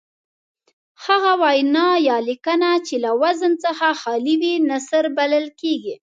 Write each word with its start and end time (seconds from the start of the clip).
هغه 1.05 1.31
وینا 1.43 1.87
یا 2.09 2.17
لیکنه 2.27 2.71
چې 2.87 2.95
له 3.03 3.11
وزن 3.23 3.53
څخه 3.63 3.87
خالي 4.01 4.35
وي 4.41 4.53
نثر 4.69 5.03
بلل 5.17 5.45
کیږي. 5.61 5.95